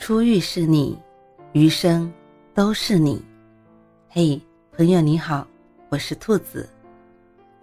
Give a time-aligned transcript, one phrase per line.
[0.00, 0.98] 初遇是你，
[1.52, 2.10] 余生
[2.54, 3.22] 都是你。
[4.08, 4.40] 嘿，
[4.72, 5.46] 朋友你好，
[5.90, 6.66] 我是兔子，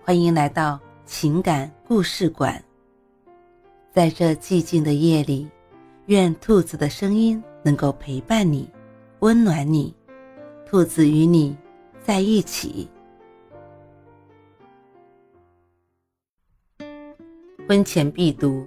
[0.03, 2.63] 欢迎来到情感故事馆。
[3.91, 5.49] 在这寂静的夜里，
[6.05, 8.69] 愿兔子的声音能够陪伴你，
[9.19, 9.91] 温暖你。
[10.63, 11.57] 兔子与你
[12.03, 12.87] 在一起。
[17.67, 18.63] 婚前必读：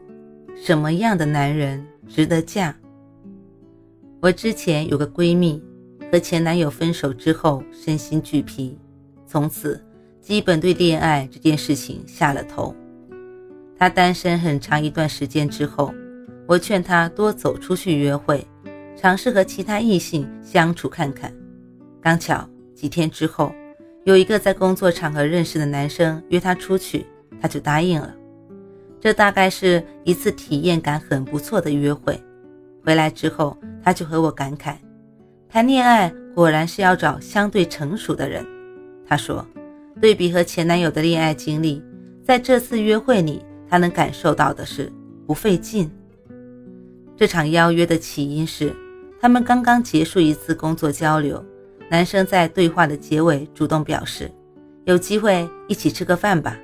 [0.57, 2.75] 什么样的男人值得嫁？
[4.23, 5.63] 我之前有个闺蜜，
[6.13, 8.79] 和前男友分手之后身心俱疲，
[9.27, 9.83] 从此
[10.21, 12.75] 基本对恋爱这件事情下了头。
[13.79, 15.95] 她单身很长一段时间之后，
[16.47, 18.47] 我劝她多走出去约会，
[18.95, 21.33] 尝试和其他异性相处看看。
[21.99, 23.51] 刚巧几天之后，
[24.05, 27.07] 有一个在工作场合认识的男生约她出去，
[27.41, 28.15] 她就答应了。
[29.01, 32.23] 这大概是一次体验感很不错的约会。
[32.85, 34.75] 回来之后，他就和我感慨，
[35.49, 38.47] 谈恋爱果然是要找相对成熟的人。
[39.07, 39.47] 他说，
[40.01, 41.83] 对比和前男友的恋爱经历，
[42.25, 44.91] 在这次约会里，他能感受到的是
[45.27, 45.91] 不费劲。
[47.17, 48.75] 这场邀约的起因是，
[49.21, 51.45] 他们刚刚结束一次工作交流，
[51.91, 54.31] 男生在对话的结尾主动表示，
[54.85, 56.57] 有机会一起吃个饭吧。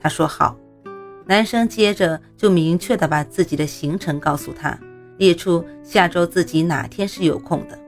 [0.00, 0.56] 他说好，
[1.26, 4.76] 男生接着就明确的把自己的行程告诉他。
[5.18, 7.78] 列出下周自己哪天是有空的。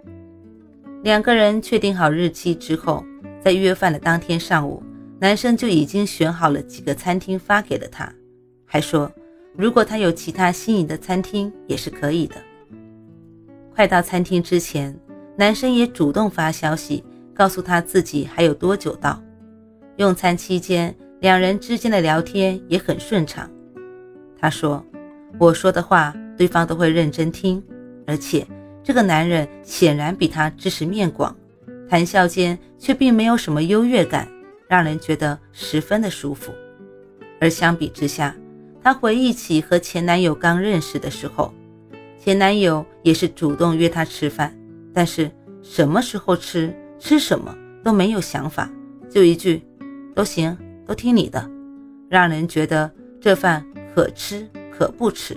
[1.03, 3.05] 两个人确定好日期之后，
[3.41, 4.83] 在约饭的当天上午，
[5.19, 8.13] 男生就已经选好了几个餐厅发给了他，
[8.65, 9.11] 还说
[9.57, 12.35] 如果他有其他心仪的餐厅也是可以的。
[13.75, 14.99] 快到餐厅之前，
[15.37, 19.23] 男生也主动发消息告诉他自己还有多久到。
[19.97, 23.49] 用餐期间，两人之间的聊天也很顺畅。
[24.39, 24.85] 他说
[25.39, 27.63] ：“我说的话。”对方都会认真听，
[28.07, 28.47] 而且
[28.83, 31.35] 这个男人显然比他知识面广，
[31.89, 34.29] 谈笑间却并没有什么优越感，
[34.69, 36.53] 让人觉得十分的舒服。
[37.41, 38.35] 而相比之下，
[38.83, 41.53] 他回忆起和前男友刚认识的时候，
[42.19, 44.57] 前男友也是主动约她吃饭，
[44.93, 45.31] 但是
[45.63, 48.71] 什么时候吃、吃什么都没有想法，
[49.11, 49.63] 就一句
[50.15, 51.49] “都行，都听你的”，
[52.09, 53.65] 让人觉得这饭
[53.95, 55.37] 可吃可不吃。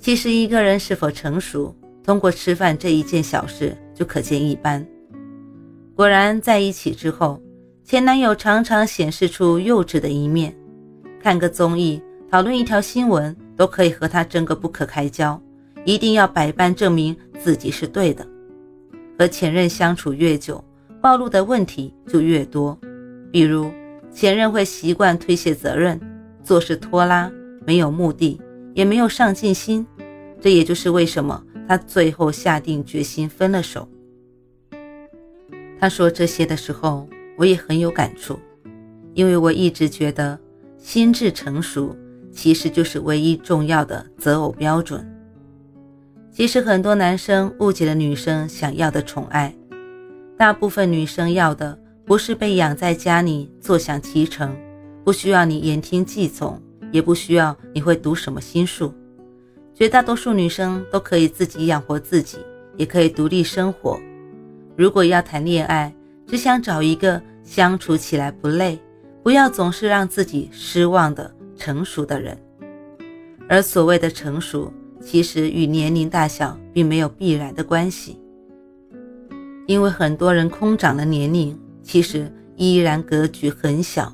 [0.00, 4.84] 其实一个人是否成熟，通过吃饭这一件小事就可见一斑。
[5.94, 7.38] 果然，在一起之后，
[7.84, 10.56] 前男友常常显示出幼稚的一面，
[11.22, 15.38] 看个综艺、讨论一条新闻，都可以和他争个不可开交，
[15.84, 18.26] 一定要百般证明自己是对的。
[19.18, 20.64] 和前任相处越久，
[21.02, 22.78] 暴露的问题就越多，
[23.30, 23.70] 比如
[24.10, 26.00] 前任会习惯推卸责任，
[26.42, 27.30] 做事拖拉，
[27.66, 28.40] 没有目的。
[28.74, 29.86] 也没有上进心，
[30.40, 33.88] 这也就是为什么他最后下定决心分了手。
[35.78, 38.38] 他说这些的时候，我也很有感触，
[39.14, 40.38] 因为我一直觉得
[40.78, 41.96] 心智成熟
[42.30, 45.06] 其实就是唯一重要的择偶标准。
[46.30, 49.54] 其实很多男生误解了女生想要的宠爱，
[50.36, 54.56] 大部分女生要的不是被养在家里坐享其成，
[55.04, 56.62] 不需要你言听计从。
[56.90, 58.92] 也不需要你会读什么心术，
[59.74, 62.38] 绝大多数女生都可以自己养活自己，
[62.76, 63.98] 也可以独立生活。
[64.76, 65.94] 如果要谈恋爱，
[66.26, 68.78] 只想找一个相处起来不累，
[69.22, 72.36] 不要总是让自己失望的成熟的人。
[73.48, 78.18] 而所谓的成熟，其实与年龄大小并没有必然的关系，
[79.66, 84.12] 因为很多人空长的年龄，其实依然格局很小，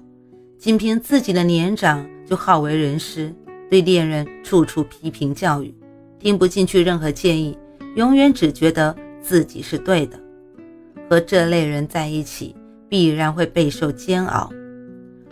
[0.59, 2.07] 仅凭自己的年长。
[2.27, 3.33] 就好为人师，
[3.71, 5.73] 对恋人处处批评教育，
[6.19, 7.57] 听不进去任何建议，
[7.95, 10.19] 永远只觉得自己是对的。
[11.09, 12.55] 和这类人在一起，
[12.89, 14.51] 必然会备受煎熬。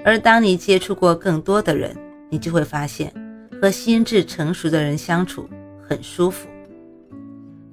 [0.05, 1.97] 而当你接触过更多的人，
[2.31, 3.13] 你就会发现，
[3.61, 5.49] 和心智成熟的人相处
[5.83, 6.49] 很舒服。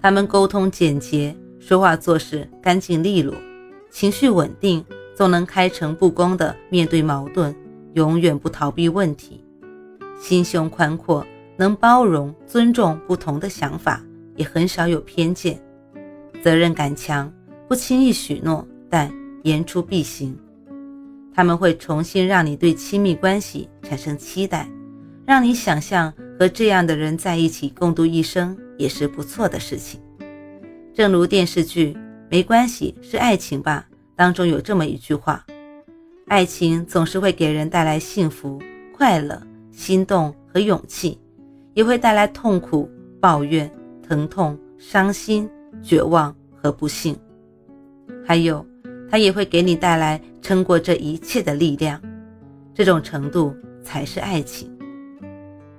[0.01, 3.35] 他们沟通简洁，说话做事干净利落，
[3.91, 7.55] 情绪稳定，总能开诚布公地面对矛盾。
[7.93, 9.43] 永远不逃避问题，
[10.21, 11.25] 心胸宽阔，
[11.57, 14.01] 能包容、尊重不同的想法，
[14.35, 15.61] 也很少有偏见。
[16.43, 17.31] 责任感强，
[17.67, 19.11] 不轻易许诺，但
[19.43, 20.37] 言出必行。
[21.33, 24.69] 他们会重新让你对亲密关系产生期待，
[25.25, 29.99] 让你想象和这样的人在一起共度一生也是不错的事情。
[30.93, 31.93] 正如电视剧
[32.29, 33.85] 《没关系是爱情吧》
[34.15, 35.45] 当中有这么一句话。
[36.31, 38.57] 爱情总是会给人带来幸福、
[38.95, 39.37] 快乐、
[39.69, 41.19] 心动和勇气，
[41.73, 42.89] 也会带来痛苦、
[43.19, 43.69] 抱怨、
[44.01, 45.49] 疼痛、伤心、
[45.83, 47.13] 绝望和不幸。
[48.25, 48.65] 还有，
[49.09, 52.01] 它也会给你带来撑过这一切的力量。
[52.73, 53.53] 这种程度
[53.83, 54.71] 才是爱情。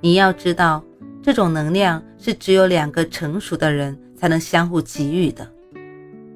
[0.03, 0.85] 你要知道，
[1.23, 5.51] 这种能量是只有两个成熟的人才能相互给予的。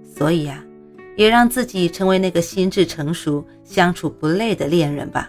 [0.03, 0.65] 所以啊，
[1.17, 5.29] 也让自己成为那个心智成熟、相处不累的恋人吧。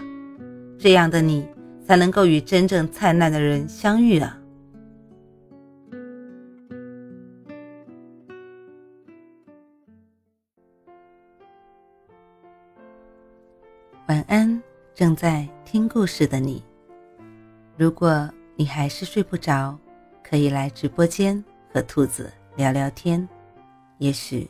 [0.78, 1.48] 这样的你，
[1.88, 4.38] 才能够与真正灿烂的人相遇啊！
[14.08, 14.62] 晚安，
[14.94, 16.64] 正在听故事的你。
[17.78, 19.78] 如果你还是睡不着，
[20.24, 21.44] 可以来直播间
[21.74, 23.28] 和兔子聊聊天，
[23.98, 24.50] 也许